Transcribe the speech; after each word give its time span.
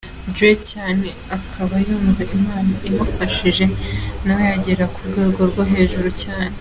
Dre 0.33 0.51
cyane 0.71 1.09
akaba 1.37 1.75
yumva 1.87 2.23
Imana 2.37 2.73
imufashije 2.89 3.65
nawe 4.25 4.43
yazagera 4.51 4.85
ku 4.93 4.99
rwego 5.07 5.41
rwo 5.49 5.63
hejuru 5.71 6.09
cyane. 6.23 6.55